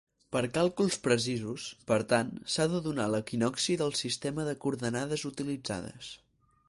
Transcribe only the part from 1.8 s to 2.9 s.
per tant, s'ha de